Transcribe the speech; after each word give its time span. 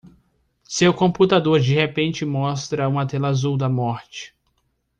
Seu 0.63 0.91
computador 0.95 1.59
de 1.59 1.75
repente 1.75 2.25
mostra 2.25 2.89
uma 2.89 3.05
tela 3.05 3.27
azul 3.27 3.55
da 3.55 3.69
morte. 3.69 4.33